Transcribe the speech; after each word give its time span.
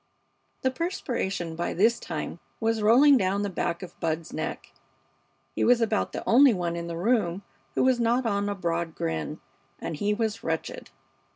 The 0.63 0.71
perspiration 0.71 1.55
by 1.55 1.75
this 1.75 1.99
time 1.99 2.39
was 2.59 2.81
rolling 2.81 3.17
down 3.17 3.43
the 3.43 3.51
back 3.51 3.83
of 3.83 3.99
Bud's 3.99 4.33
neck. 4.33 4.71
He 5.53 5.63
was 5.63 5.79
about 5.79 6.11
the 6.11 6.27
only 6.27 6.55
one 6.55 6.75
in 6.75 6.87
the 6.87 6.97
room 6.97 7.43
who 7.75 7.83
was 7.83 7.99
not 7.99 8.25
on 8.25 8.49
a 8.49 8.55
broad 8.55 8.95
grin, 8.95 9.39
and 9.79 9.95
he 9.95 10.11
was 10.15 10.43
wretched. 10.43 10.89